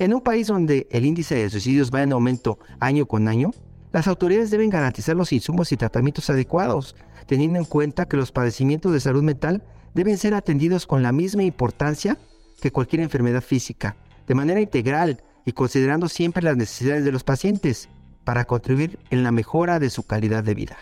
En 0.00 0.12
un 0.12 0.20
país 0.20 0.48
donde 0.48 0.86
el 0.90 1.06
índice 1.06 1.36
de 1.36 1.50
suicidios 1.50 1.92
va 1.92 2.02
en 2.02 2.12
aumento 2.12 2.58
año 2.80 3.06
con 3.06 3.28
año, 3.28 3.52
las 3.92 4.06
autoridades 4.06 4.50
deben 4.50 4.70
garantizar 4.70 5.16
los 5.16 5.32
insumos 5.32 5.72
y 5.72 5.76
tratamientos 5.76 6.28
adecuados, 6.28 6.94
teniendo 7.26 7.58
en 7.58 7.64
cuenta 7.64 8.06
que 8.06 8.16
los 8.16 8.32
padecimientos 8.32 8.92
de 8.92 9.00
salud 9.00 9.22
mental 9.22 9.62
deben 9.94 10.18
ser 10.18 10.34
atendidos 10.34 10.86
con 10.86 11.02
la 11.02 11.12
misma 11.12 11.42
importancia 11.42 12.18
que 12.60 12.70
cualquier 12.70 13.02
enfermedad 13.02 13.42
física, 13.42 13.96
de 14.26 14.34
manera 14.34 14.60
integral 14.60 15.22
y 15.44 15.52
considerando 15.52 16.08
siempre 16.08 16.42
las 16.42 16.56
necesidades 16.56 17.04
de 17.04 17.12
los 17.12 17.24
pacientes 17.24 17.88
para 18.28 18.44
contribuir 18.44 18.98
en 19.08 19.22
la 19.22 19.32
mejora 19.32 19.78
de 19.78 19.88
su 19.88 20.06
calidad 20.06 20.44
de 20.44 20.54
vida. 20.54 20.76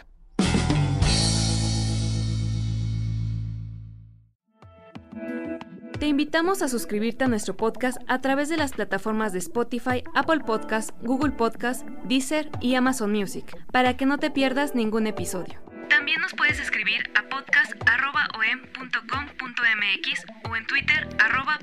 Te 6.00 6.08
invitamos 6.08 6.62
a 6.62 6.68
suscribirte 6.68 7.22
a 7.22 7.28
nuestro 7.28 7.56
podcast 7.56 7.98
a 8.08 8.20
través 8.20 8.48
de 8.48 8.56
las 8.56 8.72
plataformas 8.72 9.32
de 9.32 9.38
Spotify, 9.38 10.02
Apple 10.16 10.40
Podcast, 10.40 10.90
Google 11.02 11.30
Podcast, 11.30 11.86
Deezer 12.02 12.50
y 12.60 12.74
Amazon 12.74 13.12
Music, 13.12 13.56
para 13.70 13.96
que 13.96 14.06
no 14.06 14.18
te 14.18 14.32
pierdas 14.32 14.74
ningún 14.74 15.06
episodio. 15.06 15.62
También 15.88 16.20
nos 16.20 16.34
puedes 16.34 16.58
escribir 16.58 17.08
a 17.14 17.22
podcast.om.com.mx 17.28 20.26
o 20.50 20.56
en 20.56 20.66
Twitter 20.66 21.08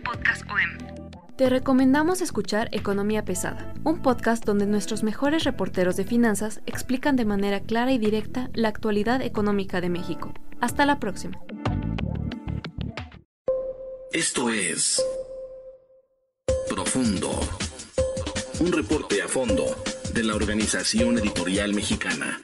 podcastom. 0.06 1.03
Te 1.38 1.50
recomendamos 1.50 2.22
escuchar 2.22 2.70
Economía 2.74 3.26
Pesada, 3.26 3.74
un 3.84 4.04
podcast 4.04 4.46
donde 4.46 4.68
nuestros 4.68 5.02
mejores 5.02 5.46
reporteros 5.46 5.96
de 5.96 6.04
finanzas 6.04 6.62
explican 6.68 7.16
de 7.16 7.26
manera 7.26 7.62
clara 7.62 7.92
y 7.92 7.98
directa 7.98 8.52
la 8.54 8.68
actualidad 8.68 9.20
económica 9.20 9.82
de 9.82 9.90
México. 9.90 10.32
Hasta 10.62 10.86
la 10.86 11.00
próxima. 11.00 11.40
Esto 14.12 14.52
es 14.52 15.04
Profundo, 16.70 17.32
un 18.60 18.72
reporte 18.72 19.24
a 19.24 19.28
fondo 19.28 19.66
de 20.14 20.24
la 20.24 20.36
Organización 20.36 21.18
Editorial 21.18 21.74
Mexicana. 21.74 22.44